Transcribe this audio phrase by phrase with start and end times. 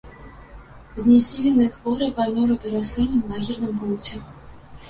[1.03, 4.15] Знясілены і хворы памёр у перасыльным лагерным пункце.